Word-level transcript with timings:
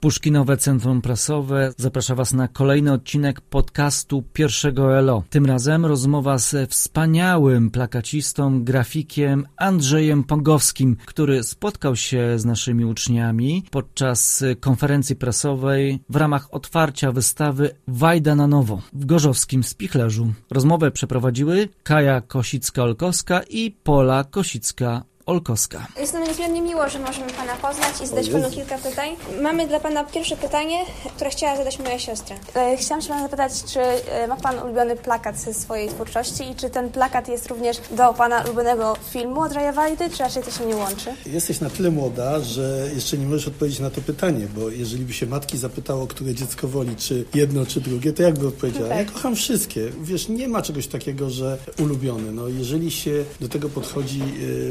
Puszkinowe 0.00 0.56
Centrum 0.56 1.02
Prasowe 1.02 1.72
zaprasza 1.76 2.14
Was 2.14 2.32
na 2.32 2.48
kolejny 2.48 2.92
odcinek 2.92 3.40
podcastu 3.40 4.22
pierwszego 4.32 4.98
ELO. 4.98 5.22
Tym 5.30 5.46
razem 5.46 5.86
rozmowa 5.86 6.38
ze 6.38 6.66
wspaniałym 6.66 7.70
plakacistą, 7.70 8.64
grafikiem 8.64 9.46
Andrzejem 9.56 10.24
Pongowskim, 10.24 10.96
który 11.06 11.42
spotkał 11.42 11.96
się 11.96 12.38
z 12.38 12.44
naszymi 12.44 12.84
uczniami 12.84 13.64
podczas 13.70 14.44
konferencji 14.60 15.16
prasowej 15.16 16.00
w 16.10 16.16
ramach 16.16 16.54
otwarcia 16.54 17.12
wystawy 17.12 17.70
Wajda 17.88 18.34
na 18.34 18.46
nowo 18.46 18.82
w 18.92 19.06
Gorzowskim 19.06 19.64
Spichlerzu. 19.64 20.32
Rozmowę 20.50 20.90
przeprowadziły 20.90 21.68
Kaja 21.82 22.20
Kosicka-Olkowska 22.20 23.40
i 23.50 23.70
Pola 23.70 24.24
Kosicka 24.24 25.04
Olkowska. 25.32 25.86
Jest 26.00 26.12
nam 26.12 26.24
niezmiernie 26.24 26.62
miło, 26.62 26.88
że 26.88 26.98
możemy 26.98 27.32
Pana 27.32 27.56
poznać 27.56 28.00
i 28.04 28.06
zadać 28.06 28.28
Panu 28.30 28.50
kilka 28.50 28.78
pytań. 28.78 29.16
Mamy 29.42 29.66
dla 29.68 29.80
Pana 29.80 30.04
pierwsze 30.04 30.36
pytanie, 30.36 30.78
które 31.16 31.30
chciała 31.30 31.56
zadać 31.56 31.78
moja 31.78 31.98
siostra. 31.98 32.36
E, 32.54 32.76
Chciałam 32.76 33.02
się 33.02 33.08
Pana 33.08 33.22
zapytać, 33.22 33.52
czy 33.72 33.80
e, 33.80 34.26
ma 34.28 34.36
Pan 34.36 34.58
ulubiony 34.58 34.96
plakat 34.96 35.38
ze 35.38 35.54
swojej 35.54 35.88
twórczości 35.88 36.50
i 36.50 36.54
czy 36.54 36.70
ten 36.70 36.90
plakat 36.90 37.28
jest 37.28 37.46
również 37.46 37.76
do 37.90 38.14
Pana 38.14 38.42
ulubionego 38.44 38.96
filmu 39.10 39.42
Andrzeja 39.42 39.72
Wajdy, 39.72 40.10
czy 40.10 40.18
raczej 40.18 40.42
to 40.42 40.50
się 40.50 40.66
nie 40.66 40.76
łączy? 40.76 41.10
Jesteś 41.26 41.60
na 41.60 41.70
tyle 41.70 41.90
młoda, 41.90 42.40
że 42.40 42.90
jeszcze 42.94 43.18
nie 43.18 43.26
możesz 43.26 43.48
odpowiedzieć 43.48 43.80
na 43.80 43.90
to 43.90 44.00
pytanie, 44.00 44.46
bo 44.56 44.68
jeżeli 44.68 45.04
by 45.04 45.12
się 45.12 45.26
matki 45.26 45.58
zapytało, 45.58 46.06
które 46.06 46.34
dziecko 46.34 46.68
woli, 46.68 46.96
czy 46.96 47.24
jedno, 47.34 47.66
czy 47.66 47.80
drugie, 47.80 48.12
to 48.12 48.22
jakby 48.22 48.46
odpowiedziała? 48.48 48.88
Tak. 48.88 48.98
Ja 48.98 49.04
kocham 49.12 49.36
wszystkie. 49.36 49.88
Wiesz, 50.02 50.28
nie 50.28 50.48
ma 50.48 50.62
czegoś 50.62 50.86
takiego, 50.86 51.30
że 51.30 51.58
ulubiony. 51.78 52.32
No, 52.32 52.48
jeżeli 52.48 52.90
się 52.90 53.24
do 53.40 53.48
tego 53.48 53.68
podchodzi 53.68 54.22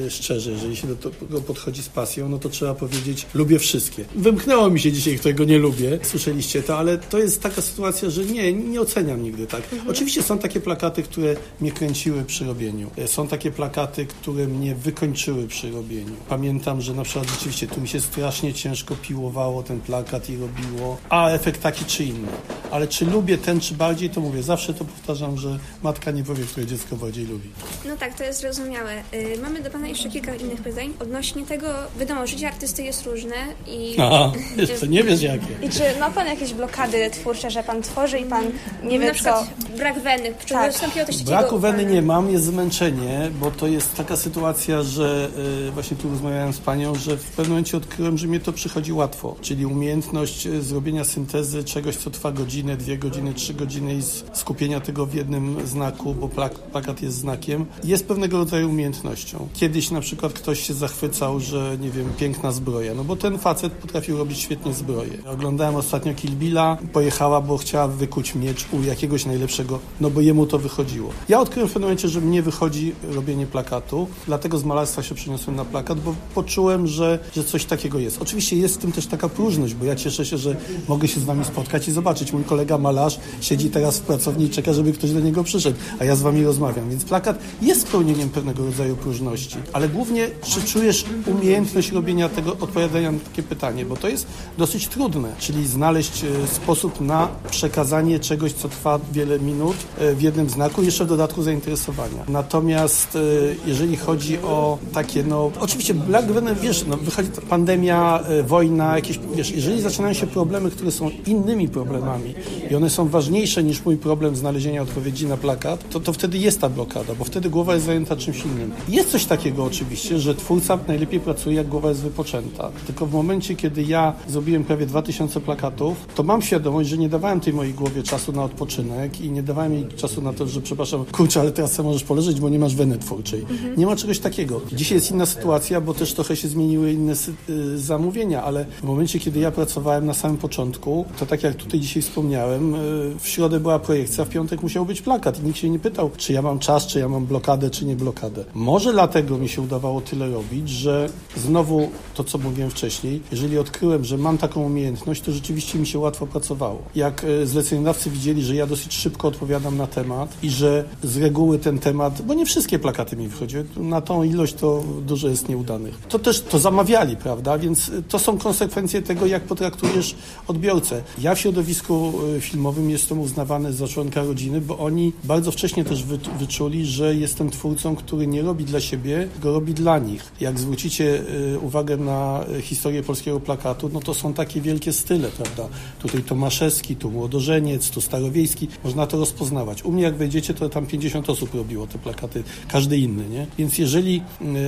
e, 0.06 0.10
szczerze, 0.10 0.47
jeżeli 0.52 0.76
się 0.76 0.88
do 0.88 0.96
tego 0.96 1.42
podchodzi 1.42 1.84
z 1.84 1.90
pasją, 1.90 2.30
no 2.30 2.40
to 2.40 2.50
trzeba 2.50 2.74
powiedzieć, 2.76 3.26
lubię 3.34 3.60
wszystkie. 3.60 4.06
Wymknęło 4.16 4.70
mi 4.70 4.80
się 4.80 4.92
dzisiaj, 4.92 5.18
którego 5.20 5.44
nie 5.44 5.58
lubię. 5.58 6.00
Słyszeliście 6.04 6.64
to, 6.64 6.78
ale 6.78 6.98
to 6.98 7.18
jest 7.20 7.42
taka 7.42 7.62
sytuacja, 7.62 8.10
że 8.10 8.26
nie, 8.26 8.54
nie 8.54 8.82
oceniam 8.82 9.24
nigdy 9.24 9.48
tak. 9.48 9.62
Oczywiście 9.90 10.24
są 10.24 10.38
takie 10.40 10.60
plakaty, 10.60 11.04
które 11.04 11.36
mnie 11.62 11.72
kręciły 11.72 12.24
przy 12.24 12.46
robieniu. 12.46 12.92
E, 12.98 13.08
Są 13.08 13.28
takie 13.28 13.52
plakaty, 13.52 14.06
które 14.06 14.48
mnie 14.48 14.76
wykończyły 14.76 15.48
przy 15.48 15.72
robieniu. 15.72 16.14
Pamiętam, 16.30 16.82
że 16.82 16.94
na 16.94 17.04
przykład 17.04 17.30
rzeczywiście 17.30 17.68
tu 17.68 17.82
mi 17.82 17.88
się 17.88 18.02
strasznie 18.02 18.54
ciężko 18.54 18.96
piłowało 18.96 19.64
ten 19.64 19.80
plakat 19.82 20.30
i 20.30 20.38
robiło, 20.38 20.98
a 21.10 21.30
efekt 21.30 21.62
taki 21.62 21.86
czy 21.86 22.04
inny. 22.04 22.28
Ale 22.72 22.88
czy 22.88 23.06
lubię 23.06 23.38
ten, 23.38 23.60
czy 23.60 23.74
bardziej, 23.74 24.10
to 24.10 24.22
mówię, 24.22 24.44
zawsze 24.44 24.74
to 24.74 24.86
powtarzam, 24.86 25.38
że 25.38 25.60
matka 25.84 26.12
nie 26.12 26.24
powie, 26.24 26.44
które 26.44 26.66
dziecko 26.66 26.96
bardziej 26.96 27.26
lubi. 27.26 27.50
No 27.86 27.98
tak, 27.98 28.18
to 28.18 28.24
jest 28.24 28.40
zrozumiałe. 28.42 28.92
Y, 29.14 29.38
Mamy 29.42 29.62
do 29.64 29.70
Pana 29.70 29.88
jeszcze 29.88 30.10
kilka 30.10 30.36
innych 30.36 30.62
pytań. 30.62 30.94
Odnośnie 31.00 31.46
tego, 31.46 31.68
wiadomo, 32.00 32.28
życie 32.28 32.48
artysty 32.48 32.84
jest 32.84 33.06
różne 33.06 33.36
i... 33.68 33.96
Aha, 34.02 34.32
jeszcze 34.58 34.88
nie 34.88 35.04
wiesz 35.04 35.22
jakie. 35.22 35.48
I 35.62 35.70
czy 35.70 36.00
ma 36.00 36.10
Pan 36.10 36.28
jakieś 36.28 36.54
blokady 36.54 37.10
twórcze, 37.10 37.52
że 37.52 37.64
Pan 37.64 37.82
tworzy 37.82 38.20
i 38.20 38.26
Pan 38.26 38.44
nie 38.84 39.00
wie 39.00 39.06
Na 39.08 39.12
co... 39.12 39.16
przykład 39.16 39.46
brak 39.78 40.00
weny. 40.00 40.34
Czy 40.46 40.54
Tak. 40.54 40.72
wystąpiło 40.72 41.06
coś 41.06 41.16
takiego? 41.16 41.32
Braku 41.32 41.60
weny 41.60 41.78
pana? 41.84 41.90
nie 41.96 42.02
mam, 42.02 42.30
jest 42.32 42.46
zmęczenie, 42.46 43.32
bo 43.40 43.52
to 43.52 43.68
jest 43.68 43.96
taka 43.96 44.16
sytuacja, 44.16 44.84
że 44.84 45.30
y, 45.68 45.72
właśnie 45.72 45.98
tu 45.98 46.10
rozmawiałem 46.10 46.54
z 46.54 46.60
panią, 46.60 46.96
że 46.96 47.18
w 47.18 47.24
pewnym 47.24 47.50
momencie 47.50 47.78
odkryłem, 47.78 48.18
że 48.18 48.28
mnie 48.28 48.40
to 48.40 48.54
przychodzi 48.54 48.94
łatwo, 48.94 49.36
czyli 49.42 49.66
umiejętność 49.66 50.48
y, 50.48 50.62
zrobienia 50.62 51.04
syntezy 51.04 51.64
czegoś, 51.64 51.96
co 51.96 52.10
trwa 52.10 52.32
godzinę, 52.32 52.57
dwie 52.64 52.98
godziny, 52.98 53.34
trzy 53.34 53.54
godziny 53.54 53.96
i 53.96 54.02
skupienia 54.34 54.80
tego 54.80 55.06
w 55.06 55.14
jednym 55.14 55.68
znaku, 55.68 56.14
bo 56.14 56.30
plak, 56.30 56.54
plakat 56.54 57.02
jest 57.02 57.18
znakiem, 57.18 57.66
jest 57.84 58.08
pewnego 58.08 58.38
rodzaju 58.38 58.70
umiejętnością. 58.70 59.48
Kiedyś 59.54 59.92
na 59.92 60.02
przykład 60.02 60.34
ktoś 60.34 60.68
się 60.68 60.74
zachwycał, 60.74 61.40
że 61.40 61.78
nie 61.82 61.90
wiem, 61.90 62.10
piękna 62.20 62.52
zbroja, 62.52 62.94
no 62.94 63.04
bo 63.04 63.16
ten 63.16 63.38
facet 63.38 63.74
potrafił 63.74 64.18
robić 64.18 64.40
świetnie 64.40 64.74
zbroje. 64.74 65.24
Oglądałem 65.26 65.76
ostatnio 65.76 66.14
Kill 66.14 66.32
Billa, 66.32 66.78
pojechała, 66.94 67.42
bo 67.42 67.58
chciała 67.58 67.88
wykuć 67.88 68.36
miecz 68.36 68.66
u 68.72 68.84
jakiegoś 68.84 69.26
najlepszego, 69.26 69.80
no 70.02 70.10
bo 70.10 70.22
jemu 70.22 70.46
to 70.46 70.60
wychodziło. 70.60 71.10
Ja 71.30 71.40
odkryłem 71.40 71.70
w 71.70 71.74
pewnym 71.74 71.88
momencie, 71.88 72.08
że 72.08 72.22
mnie 72.22 72.42
wychodzi 72.42 72.96
robienie 73.04 73.48
plakatu, 73.48 74.08
dlatego 74.26 74.58
z 74.58 74.64
malarstwa 74.64 75.04
się 75.04 75.16
przeniosłem 75.16 75.56
na 75.56 75.66
plakat, 75.66 76.00
bo 76.00 76.16
poczułem, 76.36 76.88
że, 76.88 77.20
że 77.36 77.44
coś 77.44 77.66
takiego 77.66 78.00
jest. 78.00 78.22
Oczywiście 78.22 78.58
jest 78.58 78.76
w 78.76 78.78
tym 78.78 78.92
też 78.92 79.08
taka 79.08 79.30
próżność, 79.30 79.74
bo 79.74 79.86
ja 79.86 79.96
cieszę 79.96 80.26
się, 80.26 80.38
że 80.38 80.56
mogę 80.88 81.08
się 81.08 81.20
z 81.20 81.24
wami 81.24 81.46
spotkać 81.46 81.88
i 81.88 81.92
zobaczyć. 81.92 82.34
Mój 82.34 82.44
kolega 82.48 82.78
malarz 82.78 83.20
siedzi 83.42 83.70
teraz 83.70 83.98
w 83.98 84.02
pracowni 84.02 84.46
i 84.46 84.50
czeka, 84.50 84.74
żeby 84.74 84.94
ktoś 84.94 85.12
do 85.12 85.20
niego 85.20 85.44
przyszedł, 85.44 85.78
a 86.00 86.04
ja 86.04 86.16
z 86.16 86.22
wami 86.22 86.44
rozmawiam. 86.44 86.90
Więc 86.90 87.06
plakat 87.06 87.40
jest 87.62 87.82
spełnieniem 87.82 88.30
pewnego 88.30 88.66
rodzaju 88.66 88.96
próżności. 88.96 89.58
Ale 89.74 89.90
głównie, 89.90 90.28
czy 90.44 90.62
czujesz 90.62 91.06
umiejętność 91.26 91.92
robienia 91.92 92.30
tego, 92.30 92.52
odpowiadania 92.52 93.12
na 93.12 93.20
takie 93.20 93.44
pytanie, 93.44 93.86
bo 93.86 93.96
to 93.96 94.08
jest 94.08 94.28
dosyć 94.58 94.88
trudne, 94.88 95.36
czyli 95.40 95.68
znaleźć 95.68 96.24
e, 96.24 96.48
sposób 96.48 97.02
na 97.02 97.28
przekazanie 97.52 98.20
czegoś, 98.20 98.54
co 98.54 98.70
trwa 98.70 99.00
wiele 99.12 99.40
minut 99.40 99.76
e, 99.98 100.16
w 100.16 100.22
jednym 100.22 100.50
znaku, 100.50 100.84
jeszcze 100.84 101.06
w 101.06 101.08
dodatku 101.08 101.44
zainteresowania. 101.44 102.24
Natomiast 102.28 103.16
e, 103.16 103.20
jeżeli 103.66 103.98
chodzi 103.98 104.38
o 104.40 104.78
takie, 104.94 105.24
no 105.24 105.52
oczywiście 105.60 105.94
Black 105.94 106.28
Venom, 106.28 106.56
wiesz, 106.56 106.86
no, 106.88 106.98
wychodzi 106.98 107.30
pandemia, 107.50 108.24
wojna, 108.44 108.96
jakieś, 108.96 109.20
wiesz, 109.36 109.52
jeżeli 109.52 109.82
zaczynają 109.82 110.14
się 110.14 110.28
problemy, 110.28 110.72
które 110.72 110.92
są 110.92 111.10
innymi 111.26 111.68
problemami 111.68 112.34
i 112.72 112.76
one 112.76 112.90
są 112.90 113.08
ważniejsze 113.08 113.64
niż 113.64 113.86
mój 113.86 113.98
problem 113.98 114.36
znalezienia 114.36 114.82
odpowiedzi 114.82 115.26
na 115.26 115.38
plakat, 115.38 115.90
to, 115.90 116.00
to 116.00 116.14
wtedy 116.14 116.38
jest 116.38 116.62
ta 116.62 116.70
blokada, 116.70 117.16
bo 117.16 117.24
wtedy 117.24 117.50
głowa 117.50 117.74
jest 117.74 117.86
zajęta 117.86 118.16
czymś 118.16 118.46
innym. 118.46 118.72
Jest 118.90 119.10
coś 119.10 119.26
takiego 119.26 119.64
oczywiście, 119.64 120.20
że 120.20 120.36
twórca 120.36 120.80
najlepiej 120.88 121.20
pracuje, 121.20 121.56
jak 121.56 121.68
głowa 121.68 121.90
jest 121.90 122.02
wypoczęta. 122.02 122.72
Tylko 122.88 123.06
w 123.06 123.14
momencie, 123.14 123.56
kiedy 123.56 123.84
ja 123.84 124.14
zrobiłem 124.28 124.64
prawie 124.64 124.86
2000 124.86 125.40
plakatów, 125.40 126.08
to 126.16 126.24
mam 126.24 126.42
świadomość, 126.42 126.90
że 126.90 126.98
nie 126.98 127.10
dawałem 127.10 127.40
tej 127.40 127.54
mojej 127.54 127.74
głowie 127.74 128.04
czasu 128.04 128.32
na 128.32 128.44
odpoczynek 128.44 129.22
i 129.22 129.32
nie 129.32 129.44
dawałem 129.44 129.74
jej 129.74 129.88
czasu 129.88 130.22
na 130.22 130.34
to, 130.34 130.48
że 130.48 130.62
przepraszam, 130.62 131.06
kurczę, 131.06 131.40
ale 131.40 131.52
teraz 131.52 131.80
możesz 131.80 132.04
poleżeć, 132.04 132.40
bo 132.40 132.50
nie 132.50 132.60
masz 132.60 132.76
weny 132.76 132.98
twórczej. 132.98 133.46
Nie 133.78 133.86
ma 133.86 133.96
czegoś 133.96 134.20
takiego. 134.20 134.62
Dzisiaj 134.74 134.96
jest 134.96 135.12
inna 135.12 135.26
sytuacja, 135.26 135.82
bo 135.82 135.94
też 135.94 136.14
trochę 136.14 136.36
się 136.36 136.48
zmieniły 136.48 136.92
inne 136.92 137.14
y, 137.50 137.80
zamówienia, 137.80 138.44
ale 138.44 138.66
w 138.66 138.84
momencie, 138.84 139.20
kiedy 139.20 139.40
ja 139.40 139.52
pracowałem 139.52 140.06
na 140.06 140.14
samym 140.14 140.38
początku, 140.38 141.06
to 141.20 141.26
tak 141.26 141.44
jak 141.44 141.56
tutaj 141.56 141.80
dzisiaj 141.80 142.02
wspomniałem, 142.02 142.27
y, 142.36 143.20
w 143.20 143.28
środę 143.28 143.60
była 143.60 143.80
projekcja, 143.80 144.26
w 144.26 144.30
piątek 144.30 144.64
musiał 144.64 144.86
być 144.86 145.02
plakat 145.02 145.40
i 145.40 145.44
nikt 145.44 145.58
się 145.58 145.70
nie 145.70 145.80
pytał, 145.80 146.12
czy 146.18 146.34
ja 146.34 146.42
mam 146.42 146.60
czas, 146.60 146.88
czy 146.88 147.00
ja 147.00 147.10
mam 147.10 147.26
blokadę, 147.26 147.70
czy 147.70 147.86
nie 147.86 147.96
blokadę. 147.96 148.46
Może 148.54 148.92
dlatego 148.94 149.38
mi 149.38 149.50
się 149.50 149.62
udawało 149.62 150.02
tyle 150.02 150.30
robić, 150.30 150.70
że 150.70 151.10
znowu 151.38 151.90
to, 152.16 152.24
co 152.24 152.38
mówiłem 152.38 152.70
wcześniej, 152.70 153.22
jeżeli 153.32 153.58
odkryłem, 153.58 154.06
że 154.06 154.18
mam 154.18 154.38
taką 154.38 154.64
umiejętność, 154.64 155.22
to 155.22 155.32
rzeczywiście 155.32 155.80
mi 155.80 155.88
się 155.88 156.00
łatwo 156.00 156.28
pracowało. 156.28 156.82
Jak 156.96 157.24
e, 157.24 157.46
zleceniodawcy 157.46 158.10
widzieli, 158.10 158.44
że 158.44 158.56
ja 158.56 158.68
dosyć 158.68 158.94
szybko 158.94 159.28
odpowiadam 159.28 159.78
na 159.78 159.88
temat 159.88 160.38
i 160.44 160.50
że 160.50 160.84
z 161.04 161.18
reguły 161.18 161.60
ten 161.60 161.80
temat, 161.80 162.22
bo 162.22 162.34
nie 162.34 162.46
wszystkie 162.46 162.80
plakaty 162.80 163.18
mi 163.18 163.28
wychodziły, 163.28 163.66
na 163.78 164.02
tą 164.02 164.24
ilość 164.24 164.54
to 164.54 164.84
dużo 165.02 165.28
jest 165.28 165.50
nieudanych. 165.50 166.00
To 166.10 166.20
też 166.20 166.42
to 166.42 166.60
zamawiali, 166.60 167.16
prawda? 167.16 167.58
Więc 167.58 167.90
e, 167.90 168.02
to 168.02 168.20
są 168.20 168.38
konsekwencje 168.38 169.02
tego, 169.02 169.26
jak 169.26 169.44
potraktujesz 169.44 170.16
odbiorcę. 170.48 171.02
Ja 171.20 171.36
w 171.36 171.40
środowisku 171.40 172.14
e, 172.14 172.17
filmowym 172.40 172.90
jestem 172.90 173.20
uznawany 173.20 173.74
za 173.74 173.88
członka 173.88 174.24
rodziny, 174.24 174.62
bo 174.62 174.78
oni 174.78 175.14
bardzo 175.24 175.52
wcześnie 175.52 175.86
też 175.86 176.04
wy, 176.04 176.18
wyczuli, 176.40 176.86
że 176.86 177.16
jestem 177.16 177.50
twórcą, 177.50 177.96
który 177.96 178.28
nie 178.28 178.42
robi 178.42 178.66
dla 178.66 178.82
siebie, 178.82 179.28
tylko 179.34 179.52
robi 179.52 179.74
dla 179.74 180.00
nich. 180.00 180.32
Jak 180.42 180.60
zwrócicie 180.60 181.22
e, 181.54 181.60
uwagę 181.60 181.98
na 181.98 182.46
e, 182.58 182.62
historię 182.62 183.04
polskiego 183.04 183.40
plakatu, 183.40 183.90
no 183.94 184.00
to 184.00 184.14
są 184.14 184.34
takie 184.34 184.62
wielkie 184.62 184.94
style, 184.94 185.30
prawda? 185.30 185.68
Tutaj 186.00 186.24
Tomaszewski, 186.24 186.96
tu 186.96 187.12
Młodożeniec, 187.12 187.90
tu 187.90 188.02
Starowiejski, 188.02 188.68
można 188.84 189.08
to 189.08 189.18
rozpoznawać. 189.18 189.84
U 189.84 189.92
mnie 189.92 190.04
jak 190.04 190.16
wejdziecie, 190.16 190.54
to 190.54 190.70
tam 190.70 190.86
50 190.86 191.30
osób 191.30 191.54
robiło 191.54 191.88
te 191.88 192.00
plakaty, 192.00 192.44
każdy 192.68 192.98
inny, 192.98 193.30
nie? 193.30 193.48
Więc 193.58 193.78
jeżeli 193.78 194.22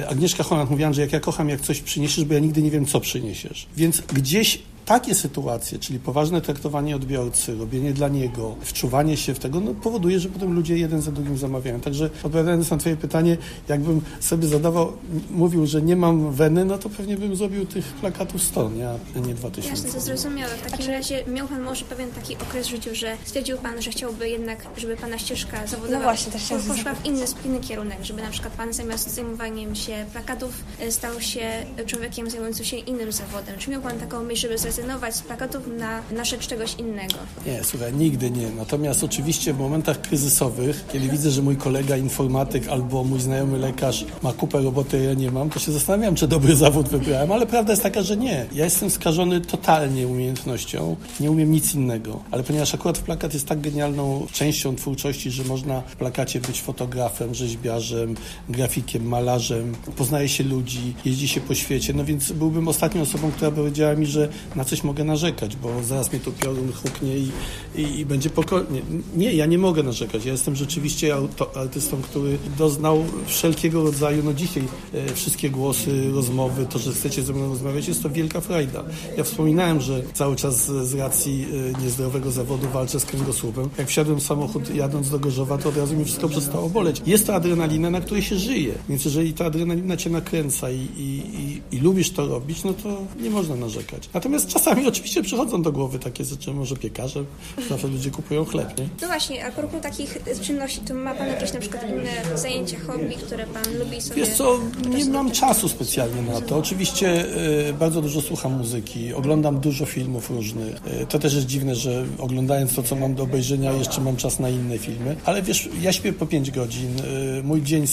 Agnieszka 0.10 0.44
Honat 0.44 0.70
mówiła, 0.70 0.94
że 0.94 1.02
jak 1.02 1.14
ja 1.14 1.20
kocham, 1.20 1.50
jak 1.50 1.62
coś 1.62 1.82
przyniesiesz, 1.82 2.26
bo 2.26 2.34
ja 2.34 2.40
nigdy 2.40 2.62
nie 2.62 2.72
wiem, 2.72 2.86
co 2.86 3.00
przyniesiesz. 3.00 3.68
Więc 3.78 4.02
gdzieś 4.02 4.60
takie 4.90 5.16
sytuacje, 5.16 5.80
czyli 5.80 6.00
poważne 6.00 6.42
traktowanie 6.42 6.96
odbiorcy, 6.96 7.56
robienie 7.56 7.94
dla 7.94 8.08
niego, 8.08 8.56
wczuwanie 8.62 9.18
się 9.18 9.34
w 9.34 9.40
tego, 9.40 9.60
no, 9.60 9.74
powoduje, 9.74 10.20
że 10.20 10.30
potem 10.30 10.54
ludzie 10.54 10.78
jeden 10.78 11.02
za 11.02 11.12
drugim 11.12 11.38
zamawiają. 11.38 11.80
Także 11.80 12.06
odpowiadając 12.06 12.72
na 12.72 12.78
Twoje 12.78 12.98
pytanie, 12.98 13.38
jakbym 13.68 14.02
sobie 14.20 14.48
zadawał, 14.48 14.94
mówił, 15.32 15.68
że 15.68 15.82
nie 15.82 15.96
mam 15.96 16.32
weny, 16.32 16.66
no 16.66 16.78
to 16.78 16.90
pewnie 16.90 17.18
bym 17.18 17.36
zrobił 17.36 17.66
tych 17.66 17.86
plakatów 17.86 18.44
100, 18.44 18.70
nie, 18.70 18.90
a 18.90 19.20
nie 19.28 19.34
2000. 19.34 19.70
Jasne, 19.70 19.92
to 19.92 20.06
zrozumiałe. 20.06 20.58
W 20.58 20.72
takim 20.72 20.92
razie 20.92 21.24
miał 21.28 21.48
Pan 21.48 21.62
może 21.62 21.86
pewien 21.86 22.12
taki 22.12 22.36
okres 22.36 22.68
w 22.68 22.70
życiu, 22.70 22.90
że 22.94 23.18
stwierdził 23.26 23.58
Pan, 23.58 23.82
że 23.82 23.92
chciałby 23.92 24.30
jednak, 24.30 24.66
żeby 24.78 24.98
Pana 24.98 25.18
ścieżka 25.18 25.68
zawodowa 25.68 25.98
No 25.98 26.04
właśnie, 26.04 26.32
też 26.32 26.44
poszła 26.68 26.94
w 26.94 27.06
inny, 27.06 27.26
inny 27.46 27.60
kierunek, 27.60 28.04
żeby 28.04 28.22
na 28.22 28.30
przykład 28.30 28.54
Pan 28.54 28.74
zamiast 28.74 29.16
zajmowaniem 29.16 29.76
się 29.76 30.06
plakatów 30.12 30.64
e, 30.80 30.92
stał 30.92 31.22
się 31.22 31.50
człowiekiem 31.86 32.30
zajmującym 32.30 32.66
się 32.66 32.78
innym 32.78 33.12
zawodem. 33.12 33.58
Czy 33.58 33.70
miał 33.70 33.82
Pan 33.82 34.00
taką 34.00 34.24
myśl, 34.24 34.42
żeby 34.42 34.58
zrezygnować 34.58 34.79
z 35.12 35.22
plakatów 35.22 35.68
na, 35.68 36.02
na 36.12 36.26
rzecz 36.26 36.48
czegoś 36.48 36.76
innego? 36.76 37.16
Nie, 37.46 37.64
słuchaj, 37.64 37.94
nigdy 37.94 38.32
nie. 38.32 38.50
Natomiast 38.50 39.04
oczywiście 39.04 39.54
w 39.54 39.60
momentach 39.60 40.02
kryzysowych, 40.02 40.86
kiedy 40.92 41.10
widzę, 41.10 41.32
że 41.32 41.42
mój 41.42 41.58
kolega 41.58 41.98
informatyk 41.98 42.68
albo 42.68 43.04
mój 43.04 43.20
znajomy 43.20 43.58
lekarz 43.58 44.06
ma 44.24 44.34
kupę 44.34 44.62
roboty, 44.62 45.04
ja 45.04 45.14
nie 45.14 45.32
mam, 45.32 45.50
to 45.50 45.60
się 45.60 45.72
zastanawiam, 45.72 46.16
czy 46.16 46.28
dobry 46.28 46.56
zawód 46.56 46.90
wybrałem, 46.90 47.32
ale 47.32 47.48
prawda 47.48 47.74
jest 47.74 47.84
taka, 47.84 48.04
że 48.04 48.18
nie. 48.18 48.46
Ja 48.54 48.66
jestem 48.66 48.90
skażony 48.90 49.42
totalnie 49.42 50.08
umiejętnością, 50.08 50.96
nie 51.20 51.32
umiem 51.32 51.52
nic 51.52 51.76
innego. 51.76 52.20
Ale 52.32 52.44
ponieważ 52.44 52.76
akurat 52.76 53.00
plakat 53.00 53.34
jest 53.34 53.48
tak 53.48 53.62
genialną 53.62 54.28
częścią 54.32 54.76
twórczości, 54.76 55.32
że 55.32 55.44
można 55.44 55.82
w 55.82 55.96
plakacie 55.96 56.40
być 56.42 56.62
fotografem, 56.62 57.34
rzeźbiarzem, 57.34 58.16
grafikiem, 58.50 59.08
malarzem, 59.08 59.76
poznaje 59.96 60.30
się 60.30 60.44
ludzi, 60.44 60.94
jeździ 61.06 61.28
się 61.28 61.42
po 61.42 61.56
świecie, 61.56 61.94
no 61.94 62.06
więc 62.06 62.32
byłbym 62.32 62.68
ostatnią 62.68 63.02
osobą, 63.02 63.32
która 63.32 63.52
powiedziała 63.52 63.96
mi, 63.96 64.06
że 64.06 64.30
na 64.60 64.66
coś 64.66 64.84
mogę 64.84 65.04
narzekać, 65.04 65.56
bo 65.56 65.84
zaraz 65.84 66.12
mnie 66.12 66.20
tu 66.20 66.32
piorun 66.32 66.72
huknie 66.74 67.18
i, 67.18 67.32
i, 67.76 68.00
i 68.00 68.06
będzie 68.06 68.30
pokornie. 68.30 68.82
Nie, 69.16 69.34
ja 69.34 69.46
nie 69.46 69.58
mogę 69.58 69.84
narzekać. 69.84 70.26
Ja 70.26 70.32
jestem 70.32 70.56
rzeczywiście 70.56 71.16
auto, 71.16 71.56
artystą, 71.56 72.02
który 72.02 72.38
doznał 72.58 73.06
wszelkiego 73.26 73.84
rodzaju, 73.84 74.24
no 74.24 74.34
dzisiaj 74.34 74.64
e, 74.94 75.14
wszystkie 75.14 75.50
głosy, 75.50 76.12
rozmowy, 76.12 76.66
to, 76.66 76.80
że 76.80 76.92
chcecie 76.92 77.24
ze 77.24 77.34
mną 77.34 77.50
rozmawiać, 77.50 77.88
jest 77.88 78.04
to 78.04 78.10
wielka 78.10 78.42
frajda. 78.42 78.84
Ja 79.18 79.24
wspominałem, 79.24 79.82
że 79.82 80.02
cały 80.14 80.36
czas 80.36 80.66
z, 80.66 80.88
z 80.88 80.94
racji 80.94 81.46
e, 81.78 81.82
niezdrowego 81.84 82.32
zawodu 82.32 82.68
walczę 82.74 83.00
z 83.00 83.06
kręgosłupem. 83.06 83.70
Jak 83.78 83.88
wsiadłem 83.88 84.20
w 84.20 84.24
samochód 84.24 84.76
jadąc 84.76 85.10
do 85.10 85.20
Gorzowa, 85.20 85.58
to 85.58 85.70
od 85.70 85.78
razu 85.78 85.96
mi 85.96 86.06
wszystko 86.06 86.30
przestało 86.30 86.70
boleć. 86.70 87.02
Jest 87.06 87.28
to 87.28 87.36
adrenalina, 87.36 87.90
na 87.90 88.02
której 88.02 88.24
się 88.24 88.36
żyje. 88.36 88.74
Więc 88.90 89.06
jeżeli 89.06 89.34
ta 89.34 89.46
adrenalina 89.46 89.98
cię 89.98 90.10
nakręca 90.10 90.72
i, 90.72 90.88
i, 90.98 91.22
i, 91.42 91.76
i 91.76 91.80
lubisz 91.80 92.12
to 92.12 92.28
robić, 92.28 92.64
no 92.64 92.74
to 92.74 92.98
nie 93.22 93.30
można 93.30 93.56
narzekać. 93.56 94.10
Natomiast 94.14 94.49
czasami 94.50 94.88
oczywiście 94.88 95.24
przychodzą 95.24 95.62
do 95.62 95.72
głowy 95.72 96.00
takie 96.00 96.24
rzeczy, 96.24 96.54
może 96.54 96.76
piekarze, 96.76 97.24
zawsze 97.70 97.88
ludzie 97.88 98.12
kupują 98.12 98.46
chleb, 98.46 98.80
nie? 98.80 98.90
No 99.02 99.08
właśnie, 99.08 99.46
a 99.46 99.52
propos 99.52 99.82
takich 99.82 100.18
czynności, 100.42 100.80
to 100.80 100.94
ma 100.94 101.16
Pan 101.16 101.28
jakieś 101.28 101.54
na 101.54 101.60
przykład 101.60 101.90
inne 101.90 102.38
zajęcia, 102.38 102.78
hobby, 102.88 103.16
które 103.16 103.46
Pan 103.48 103.78
lubi 103.80 104.02
sobie... 104.02 104.16
Wiesz 104.16 104.30
co, 104.30 104.60
nie 104.90 105.06
mam 105.06 105.32
czasu 105.32 105.70
specjalnie 105.70 106.22
na 106.22 106.42
to. 106.42 106.58
Oczywiście 106.58 107.26
y, 107.70 107.74
bardzo 107.74 108.02
dużo 108.02 108.22
słucham 108.22 108.58
muzyki, 108.58 109.14
oglądam 109.14 109.60
dużo 109.60 109.86
filmów 109.86 110.30
różnych. 110.30 110.76
Y, 111.02 111.06
to 111.10 111.20
też 111.20 111.34
jest 111.34 111.46
dziwne, 111.46 111.76
że 111.76 112.06
oglądając 112.18 112.76
to, 112.76 112.84
co 112.84 112.96
mam 112.96 113.16
do 113.16 113.24
obejrzenia, 113.24 113.72
jeszcze 113.72 114.02
mam 114.02 114.16
czas 114.16 114.40
na 114.40 114.50
inne 114.50 114.78
filmy. 114.78 115.16
Ale 115.26 115.42
wiesz, 115.42 115.70
ja 115.82 115.94
śpię 115.94 116.14
po 116.14 116.26
5 116.26 116.52
godzin, 116.52 117.00
y, 117.40 117.44
mój 117.44 117.62
dzień 117.62 117.86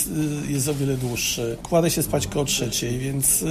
jest 0.49 0.69
o 0.69 0.75
wiele 0.75 0.97
dłuższy. 0.97 1.56
Kładę 1.62 1.91
się 1.91 2.03
spać 2.03 2.26
koło 2.26 2.44
trzeciej, 2.44 2.99
więc... 2.99 3.44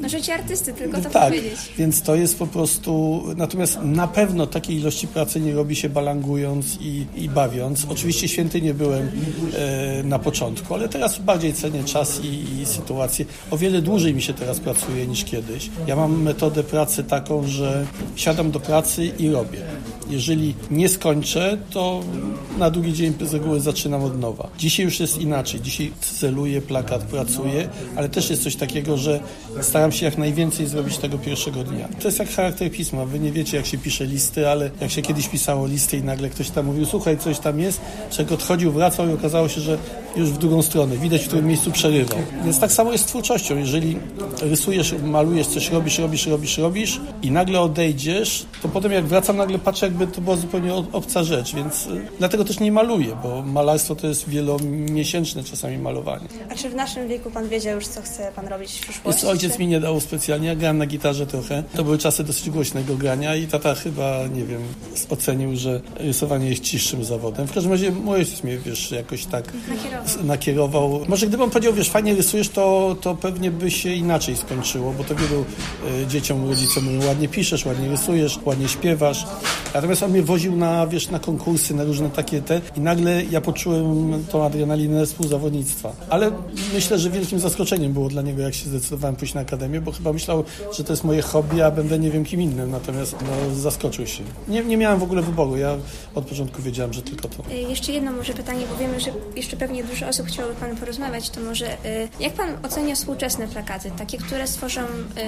No 0.00 0.08
życie 0.08 0.34
artysty, 0.34 0.72
tylko 0.72 1.00
to 1.00 1.10
tak, 1.10 1.28
powiedzieć. 1.28 1.58
więc 1.78 2.02
to 2.02 2.14
jest 2.14 2.38
po 2.42 2.46
prostu... 2.46 3.22
Natomiast 3.36 3.78
na 3.82 4.08
pewno 4.08 4.46
takiej 4.46 4.76
ilości 4.76 5.08
pracy 5.08 5.40
nie 5.40 5.54
robi 5.54 5.76
się 5.76 5.88
balangując 5.88 6.78
i, 6.80 7.06
i 7.16 7.28
bawiąc. 7.28 7.86
Oczywiście 7.88 8.28
święty 8.28 8.62
nie 8.62 8.74
byłem 8.74 9.10
e, 9.54 10.02
na 10.02 10.18
początku, 10.18 10.74
ale 10.74 10.88
teraz 10.88 11.18
bardziej 11.18 11.52
cenię 11.52 11.84
czas 11.84 12.20
i, 12.24 12.60
i 12.60 12.66
sytuację. 12.66 13.24
O 13.50 13.58
wiele 13.58 13.82
dłużej 13.82 14.14
mi 14.14 14.22
się 14.22 14.34
teraz 14.34 14.60
pracuje 14.60 15.06
niż 15.06 15.24
kiedyś. 15.24 15.70
Ja 15.86 15.96
mam 15.96 16.22
metodę 16.22 16.64
pracy 16.64 17.04
taką, 17.04 17.46
że 17.46 17.86
siadam 18.16 18.50
do 18.50 18.60
pracy 18.60 19.12
i 19.18 19.30
robię. 19.30 19.60
Jeżeli 20.10 20.54
nie 20.70 20.88
skończę, 20.88 21.58
to 21.70 22.00
na 22.58 22.70
drugi 22.70 22.92
dzień 22.92 23.14
z 23.20 23.34
reguły 23.34 23.60
zaczynam 23.60 24.02
od 24.02 24.20
nowa. 24.20 24.48
Dzisiaj 24.58 24.84
już 24.84 25.00
jest 25.00 25.18
inaczej. 25.18 25.60
Dzisiaj 25.60 25.92
celuję, 26.00 26.62
plakat, 26.62 27.02
pracuję, 27.02 27.68
ale 27.96 28.08
też 28.08 28.30
jest 28.30 28.42
coś 28.42 28.56
takiego, 28.56 28.96
że 28.96 29.20
staram 29.60 29.92
się 29.92 30.04
jak 30.04 30.18
najwięcej 30.18 30.66
zrobić 30.66 30.98
tego 30.98 31.18
pierwszego 31.18 31.64
dnia. 31.64 31.88
To 32.00 32.08
jest 32.08 32.18
jak 32.18 32.28
charakter 32.34 32.70
pisma. 32.70 33.04
Wy 33.04 33.18
nie 33.18 33.32
wiecie, 33.32 33.56
jak 33.56 33.66
się 33.66 33.78
pisze 33.78 34.04
listy, 34.04 34.48
ale 34.48 34.70
jak 34.80 34.90
się 34.90 35.02
kiedyś 35.02 35.28
pisało 35.28 35.66
listy 35.66 35.96
i 35.96 36.02
nagle 36.02 36.30
ktoś 36.30 36.50
tam 36.50 36.66
mówił, 36.66 36.86
słuchaj, 36.86 37.18
coś 37.18 37.38
tam 37.38 37.60
jest, 37.60 37.80
czego 38.10 38.34
odchodził, 38.34 38.72
wracał 38.72 39.08
i 39.08 39.12
okazało 39.12 39.48
się, 39.48 39.60
że 39.60 39.78
już 40.16 40.30
w 40.30 40.38
drugą 40.38 40.62
stronę. 40.62 40.96
Widać, 40.96 41.22
w 41.24 41.26
którym 41.26 41.46
miejscu 41.46 41.70
przerywał. 41.70 42.18
Więc 42.44 42.60
tak 42.60 42.72
samo 42.72 42.92
jest 42.92 43.04
z 43.04 43.06
twórczością. 43.06 43.58
Jeżeli 43.58 43.98
rysujesz, 44.40 44.94
malujesz, 45.04 45.46
coś 45.46 45.70
robisz, 45.70 45.98
robisz, 45.98 46.28
robisz, 46.28 46.58
robisz 46.58 47.00
i 47.22 47.30
nagle 47.30 47.60
odejdziesz, 47.60 48.46
to 48.62 48.68
potem 48.68 48.92
jak 48.92 49.04
wracam, 49.04 49.36
nagle 49.36 49.58
patrzę, 49.58 49.86
jakby 49.86 50.06
to 50.06 50.20
była 50.20 50.36
zupełnie 50.36 50.74
obca 50.74 51.24
rzecz, 51.24 51.54
więc 51.54 51.88
dlatego 52.18 52.44
też 52.44 52.60
nie 52.60 52.72
maluję, 52.72 53.16
bo 53.22 53.42
malarstwo 53.42 53.96
to 53.96 54.06
jest 54.06 54.28
wielomiesięczne 54.28 55.44
czasami 55.44 55.78
malowanie. 55.78 56.26
A 56.50 56.54
czy 56.54 56.70
w 56.70 56.74
naszym 56.74 57.08
wieku 57.08 57.30
pan 57.30 57.48
wiedział 57.48 57.74
już, 57.74 57.86
co 57.86 58.02
chce 58.02 58.32
pan 58.36 58.46
robić 58.46 58.72
w 58.72 58.80
przyszłości? 58.80 59.08
Jest, 59.08 59.24
ojciec 59.24 59.52
czy... 59.52 59.58
mi 59.58 59.66
nie 59.66 59.80
dał 59.80 60.00
specjalnie, 60.00 60.48
ja 60.48 60.56
grałem 60.56 60.78
na 60.78 60.86
gitarze 60.86 61.26
trochę. 61.26 61.62
To 61.76 61.84
były 61.84 61.98
czasy 61.98 62.24
dosyć 62.24 62.50
głośnego 62.50 62.96
grania 62.96 63.36
i 63.36 63.46
tata 63.46 63.74
chyba, 63.74 64.26
nie 64.34 64.44
wiem, 64.44 64.62
ocenił, 65.10 65.56
że 65.56 65.80
rysowanie 65.96 66.48
jest 66.48 66.62
ciszszym 66.62 67.04
zawodem. 67.04 67.46
W 67.46 67.52
każdym 67.52 67.72
razie 67.72 67.90
mój 67.90 68.16
ojciec 68.16 68.42
mnie, 68.42 68.58
wiesz, 68.58 68.90
jakoś 68.90 69.24
tak 69.24 69.52
Nakierował. 69.68 70.01
Nakierował. 70.24 71.00
Może 71.08 71.26
gdybym 71.26 71.50
powiedział, 71.50 71.72
wiesz, 71.72 71.90
fajnie 71.90 72.14
rysujesz, 72.14 72.48
to, 72.48 72.96
to 73.00 73.14
pewnie 73.14 73.50
by 73.50 73.70
się 73.70 73.92
inaczej 73.92 74.36
skończyło, 74.36 74.92
bo 74.92 75.04
to 75.04 75.14
wielu 75.14 75.44
y, 76.02 76.06
dzieciom, 76.06 76.48
rodzicom 76.48 76.84
ładnie 77.06 77.28
piszesz, 77.28 77.66
ładnie 77.66 77.88
rysujesz, 77.88 78.38
ładnie 78.44 78.68
śpiewasz. 78.68 79.26
Natomiast 79.74 80.02
on 80.02 80.10
mnie 80.10 80.22
woził 80.22 80.56
na, 80.56 80.86
wiesz, 80.86 81.10
na 81.10 81.18
konkursy, 81.18 81.74
na 81.74 81.84
różne 81.84 82.10
takie 82.10 82.42
te 82.42 82.60
i 82.76 82.80
nagle 82.80 83.24
ja 83.24 83.40
poczułem 83.40 84.24
tą 84.32 84.44
adrenalinę 84.44 85.06
współzawodnictwa. 85.06 85.92
Ale 86.10 86.30
myślę, 86.74 86.98
że 86.98 87.10
wielkim 87.10 87.38
zaskoczeniem 87.38 87.92
było 87.92 88.08
dla 88.08 88.22
niego, 88.22 88.42
jak 88.42 88.54
się 88.54 88.68
zdecydowałem 88.68 89.16
pójść 89.16 89.34
na 89.34 89.40
akademię, 89.40 89.80
bo 89.80 89.92
chyba 89.92 90.12
myślał, 90.12 90.44
że 90.76 90.84
to 90.84 90.92
jest 90.92 91.04
moje 91.04 91.22
hobby, 91.22 91.62
a 91.62 91.70
będę 91.70 91.98
nie 91.98 92.10
wiem 92.10 92.24
kim 92.24 92.40
innym. 92.40 92.70
Natomiast 92.70 93.16
no, 93.22 93.54
zaskoczył 93.54 94.06
się. 94.06 94.22
Nie, 94.48 94.64
nie 94.64 94.76
miałem 94.76 94.98
w 94.98 95.02
ogóle 95.02 95.22
wyboru. 95.22 95.56
Ja 95.56 95.76
od 96.14 96.24
początku 96.26 96.62
wiedziałem, 96.62 96.92
że 96.92 97.02
tylko 97.02 97.28
to. 97.28 97.50
Y, 97.50 97.54
Jeszcze 97.54 97.92
jedno 97.92 98.12
może 98.12 98.32
pytanie, 98.34 98.64
bo 98.70 98.76
wiemy, 98.76 99.00
że 99.00 99.10
jeszcze 99.36 99.56
pewnie 99.56 99.84
dużo 99.84 100.08
osób 100.08 100.26
chciałoby 100.26 100.54
Pan 100.54 100.76
porozmawiać, 100.76 101.30
to 101.30 101.40
może 101.40 101.72
y, 101.72 102.08
jak 102.20 102.32
Pan 102.32 102.48
ocenia 102.62 102.94
współczesne 102.94 103.48
plakaty, 103.48 103.90
takie, 103.98 104.18
które 104.18 104.46
stworzą 104.46 104.80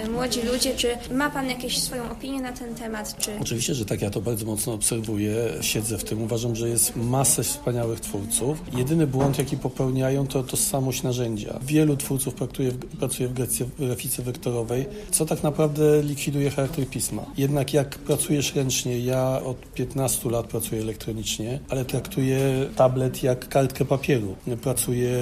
y, 0.07 0.11
młodzi 0.11 0.43
ludzie, 0.43 0.75
czy 0.77 0.89
ma 1.15 1.31
Pan 1.31 1.51
jakieś 1.51 1.83
swoją 1.83 2.11
opinię 2.11 2.41
na 2.43 2.53
ten 2.53 2.75
temat, 2.75 3.17
czy... 3.19 3.31
Oczywiście, 3.41 3.75
że 3.75 3.85
tak, 3.85 4.03
ja 4.03 4.11
to 4.11 4.21
bardzo 4.35 4.47
mocno 4.47 4.73
obserwuję, 4.73 5.37
siedzę 5.61 5.99
w 5.99 6.05
tym. 6.05 6.23
Uważam, 6.23 6.57
że 6.57 6.69
jest 6.69 6.97
masę 6.97 7.43
wspaniałych 7.43 8.01
twórców. 8.01 8.63
Jedyny 8.77 9.07
błąd, 9.07 9.39
jaki 9.39 9.57
popełniają, 9.57 10.27
to 10.27 10.43
tożsamość 10.43 11.03
narzędzia. 11.03 11.59
Wielu 11.63 11.97
twórców 11.97 12.35
pracuje 12.35 12.71
w, 12.71 12.97
pracuje 12.97 13.29
w 13.29 13.33
grafice, 13.79 14.23
wektorowej, 14.23 14.87
co 15.11 15.27
tak 15.27 15.43
naprawdę 15.43 16.03
likwiduje 16.03 16.51
charakter 16.51 16.89
pisma. 16.89 17.23
Jednak 17.37 17.75
jak 17.75 17.99
pracujesz 17.99 18.55
ręcznie, 18.55 18.99
ja 18.99 19.41
od 19.45 19.57
15 19.75 20.31
lat 20.31 20.47
pracuję 20.47 20.83
elektronicznie, 20.83 21.59
ale 21.69 21.85
traktuję 21.85 22.41
tablet 22.77 23.23
jak 23.23 23.49
kartkę 23.49 23.85
papieru. 23.85 24.35
Pracuję 24.63 25.19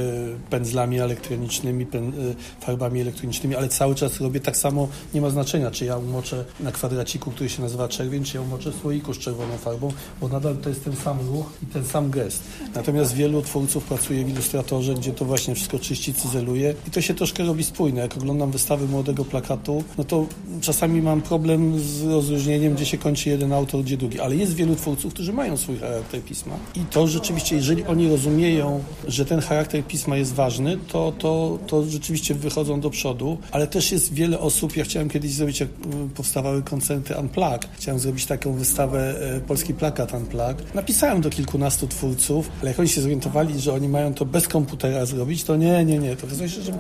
pędzlami 0.50 1.00
elektronicznymi, 1.00 1.87
pen, 1.87 2.12
farbami 2.61 3.00
elektronicznymi, 3.00 3.56
ale 3.56 3.69
cały 3.69 3.94
czas 3.94 4.20
robię 4.20 4.41
tak 4.41 4.56
samo, 4.56 4.88
nie 5.15 5.20
ma 5.20 5.31
znaczenia, 5.31 5.70
czy 5.70 5.84
ja 5.84 5.96
umoczę 5.96 6.44
na 6.60 6.72
kwadraciku, 6.72 7.31
który 7.31 7.51
się 7.51 7.63
nazywa 7.63 7.89
czerwień, 7.89 8.25
czy 8.25 8.37
ja 8.37 8.43
umoczę 8.43 8.72
w 8.72 8.77
słoiku 9.03 9.15
z 9.15 9.25
czerwoną 9.25 9.59
farbą, 9.59 9.93
bo 10.21 10.29
nadal 10.29 10.56
to 10.56 10.69
jest 10.69 10.85
ten 10.85 10.97
sam 10.97 11.19
ruch 11.32 11.47
i 11.63 11.67
ten 11.67 11.85
sam 11.85 12.11
gest. 12.11 12.43
Natomiast 12.75 13.15
wielu 13.15 13.43
twórców 13.43 13.85
pracuje 13.85 14.25
w 14.25 14.29
ilustratorze, 14.29 14.94
gdzie 14.94 15.13
to 15.13 15.25
właśnie 15.25 15.55
wszystko 15.55 15.79
czyści, 15.79 16.15
cyzeluje. 16.15 16.75
I 16.89 16.91
to 16.91 17.01
się 17.01 17.15
troszkę 17.15 17.44
robi 17.44 17.65
spójne. 17.65 18.01
Jak 18.01 18.17
oglądam 18.17 18.51
wystawy 18.51 18.87
młodego 18.89 19.25
plakatu, 19.25 19.85
no 19.99 20.05
to 20.05 20.27
czasami 20.61 21.03
mam 21.03 21.23
problem 21.23 21.81
z 21.81 22.03
rozróżnieniem, 22.03 22.75
gdzie 22.75 22.87
się 22.87 22.99
kończy 22.99 23.29
jeden 23.29 23.53
autor, 23.53 23.82
gdzie 23.82 23.97
drugi, 23.97 24.21
ale 24.21 24.37
jest 24.37 24.55
wielu 24.55 24.77
twórców, 24.77 25.15
którzy 25.15 25.32
mają 25.32 25.56
swój 25.56 25.79
charakter 25.79 26.23
pisma. 26.23 26.55
I 26.75 26.81
to 26.81 27.06
rzeczywiście, 27.06 27.56
jeżeli 27.56 27.85
oni 27.85 28.09
rozumieją, 28.09 28.82
że 29.09 29.25
ten 29.25 29.41
charakter 29.41 29.85
pisma 29.85 30.17
jest 30.17 30.35
ważny, 30.35 30.79
to, 30.89 31.13
to, 31.19 31.59
to 31.67 31.85
rzeczywiście 31.85 32.35
wychodzą 32.35 32.81
do 32.81 32.91
przodu, 32.91 33.39
ale 33.51 33.67
też 33.67 33.93
jest 33.93 34.15
wiele 34.15 34.41
osób, 34.41 34.77
ja 34.77 34.85
chciałem 34.85 35.09
kiedyś 35.09 35.32
zrobić, 35.32 35.61
jak 35.61 35.69
powstawały 36.15 36.63
koncerty 36.63 37.15
Unplugged, 37.17 37.69
chciałem 37.77 38.01
zrobić 38.01 38.27
taką 38.27 38.53
wystawę 38.53 38.92
e, 39.01 39.41
Polski 39.41 39.75
Plakat 39.75 40.13
Unplugged. 40.13 40.75
Napisałem 40.75 41.20
do 41.20 41.31
kilkunastu 41.31 41.89
twórców, 41.89 42.51
ale 42.61 42.70
jak 42.70 42.81
oni 42.81 42.89
się 42.89 43.01
zorientowali, 43.01 43.61
że 43.61 43.72
oni 43.72 43.89
mają 43.89 44.15
to 44.15 44.25
bez 44.25 44.49
komputera 44.49 45.06
zrobić, 45.06 45.44
to 45.44 45.56
nie, 45.56 45.84
nie, 45.84 45.99
nie, 45.99 46.17
to 46.17 46.49
się, 46.49 46.63
że 46.63 46.72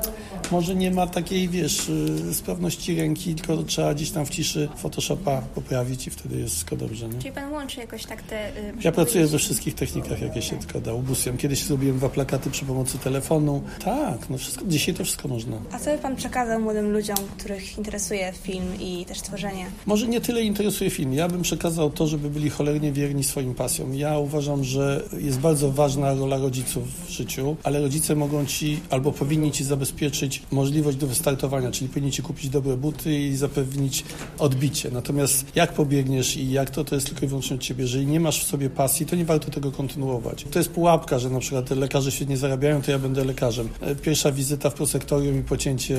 może 0.50 0.74
nie 0.74 0.90
ma 0.90 1.06
takiej, 1.06 1.48
wiesz, 1.48 1.88
y, 1.88 2.34
sprawności 2.34 2.96
ręki, 2.96 3.34
tylko 3.34 3.62
trzeba 3.62 3.94
gdzieś 3.94 4.10
tam 4.10 4.26
w 4.26 4.30
ciszy 4.30 4.68
Photoshopa 4.76 5.42
poprawić 5.54 6.06
i 6.06 6.10
wtedy 6.10 6.38
jest 6.38 6.54
wszystko 6.54 6.76
dobrze, 6.76 7.08
nie? 7.08 7.18
Czyli 7.18 7.32
Pan 7.32 7.52
łączy 7.52 7.80
jakoś 7.80 8.04
tak 8.04 8.22
te... 8.22 8.48
y, 8.48 8.52
można 8.52 8.82
Ja 8.84 8.92
pracuję 8.92 9.26
we 9.26 9.38
wszystkich 9.38 9.74
technikach, 9.74 10.20
jakie 10.20 10.42
się 10.42 10.56
tylko 10.56 10.80
da. 10.80 10.94
Ubóstwiam. 10.94 11.36
Kiedyś 11.36 11.64
zrobiłem 11.64 11.98
dwa 11.98 12.08
plakaty 12.08 12.32
plakaty 12.32 12.50
przy 12.50 12.64
pomocy 12.64 12.98
telefonu. 12.98 13.62
Tak, 13.84 14.30
no 14.30 14.38
wszystko, 14.38 14.64
dzisiaj 14.66 14.94
to 14.94 15.04
wszystko 15.04 15.28
można. 15.28 15.56
A 15.72 15.78
co 15.78 15.90
by 15.90 15.98
pan 15.98 16.16
przekazał 16.16 16.60
młodym 16.60 16.92
ludziom, 16.92 17.16
których 17.38 17.78
interesuje 17.78 18.32
film 18.42 18.80
i 18.80 19.04
też 19.04 19.20
tworzenie? 19.20 19.66
Może 19.86 20.08
nie 20.08 20.20
tyle 20.20 20.42
interesuje 20.42 20.90
film. 20.90 21.14
Ja 21.14 21.28
bym 21.28 21.42
przekazał 21.42 21.90
to, 21.90 22.01
żeby 22.06 22.30
byli 22.30 22.50
cholernie 22.50 22.92
wierni 22.92 23.24
swoim 23.24 23.54
pasjom. 23.54 23.94
Ja 23.94 24.18
uważam, 24.18 24.64
że 24.64 25.02
jest 25.18 25.40
bardzo 25.40 25.72
ważna 25.72 26.14
rola 26.14 26.36
rodziców 26.36 26.84
w 27.06 27.10
życiu, 27.10 27.56
ale 27.62 27.80
rodzice 27.80 28.16
mogą 28.16 28.46
ci 28.46 28.80
albo 28.90 29.12
powinni 29.12 29.52
ci 29.52 29.64
zabezpieczyć 29.64 30.42
możliwość 30.50 30.96
do 30.96 31.06
wystartowania, 31.06 31.70
czyli 31.70 31.88
powinni 31.88 32.12
ci 32.12 32.22
kupić 32.22 32.48
dobre 32.48 32.76
buty 32.76 33.20
i 33.20 33.36
zapewnić 33.36 34.04
odbicie. 34.38 34.90
Natomiast 34.90 35.44
jak 35.54 35.72
pobiegniesz 35.72 36.36
i 36.36 36.50
jak 36.50 36.70
to, 36.70 36.84
to 36.84 36.94
jest 36.94 37.06
tylko 37.06 37.24
i 37.24 37.28
wyłącznie 37.28 37.56
od 37.56 37.62
ciebie. 37.62 37.82
Jeżeli 37.82 38.06
nie 38.06 38.20
masz 38.20 38.44
w 38.44 38.46
sobie 38.46 38.70
pasji, 38.70 39.06
to 39.06 39.16
nie 39.16 39.24
warto 39.24 39.50
tego 39.50 39.72
kontynuować. 39.72 40.44
To 40.50 40.58
jest 40.58 40.70
pułapka, 40.70 41.18
że 41.18 41.30
na 41.30 41.40
przykład 41.40 41.70
lekarze 41.70 42.12
świetnie 42.12 42.36
zarabiają, 42.36 42.82
to 42.82 42.90
ja 42.90 42.98
będę 42.98 43.24
lekarzem. 43.24 43.68
Pierwsza 44.02 44.32
wizyta 44.32 44.70
w 44.70 44.74
prosektorium 44.74 45.40
i 45.40 45.42
pocięcie 45.42 45.98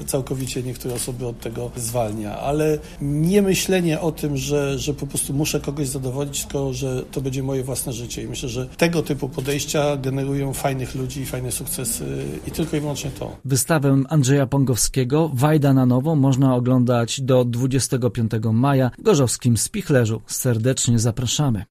e, 0.00 0.04
całkowicie 0.04 0.62
niektóre 0.62 0.94
osoby 0.94 1.26
od 1.26 1.40
tego 1.40 1.70
zwalnia, 1.76 2.38
ale 2.38 2.78
nie 3.00 3.42
myślenie 3.42 4.00
o 4.00 4.12
tym, 4.12 4.36
że, 4.36 4.78
że 4.78 4.94
po 4.94 5.06
prostu 5.14 5.34
muszę 5.34 5.60
kogoś 5.60 5.88
zadowolić, 5.88 6.42
tylko 6.42 6.72
że 6.72 7.02
to 7.12 7.20
będzie 7.20 7.42
moje 7.42 7.64
własne 7.64 7.92
życie. 7.92 8.22
I 8.22 8.28
myślę, 8.28 8.48
że 8.48 8.66
tego 8.66 9.02
typu 9.02 9.28
podejścia 9.28 9.96
generują 9.96 10.52
fajnych 10.52 10.94
ludzi 10.94 11.20
i 11.20 11.26
fajne 11.26 11.52
sukcesy 11.52 12.04
i 12.46 12.50
tylko 12.50 12.76
i 12.76 12.80
wyłącznie 12.80 13.10
to. 13.10 13.36
Wystawę 13.44 14.02
Andrzeja 14.08 14.46
Pongowskiego 14.46 15.30
Wajda 15.34 15.72
na 15.74 15.86
nowo 15.86 16.16
można 16.16 16.54
oglądać 16.54 17.20
do 17.20 17.44
25 17.44 18.30
maja 18.52 18.90
w 18.98 19.02
Gorzowskim 19.02 19.56
Spichlerzu. 19.56 20.20
Serdecznie 20.26 20.98
zapraszamy. 20.98 21.62